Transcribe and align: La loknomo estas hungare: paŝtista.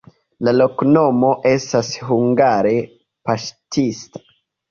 La 0.47 0.51
loknomo 0.59 1.27
estas 1.49 1.91
hungare: 2.07 2.73
paŝtista. 3.31 4.25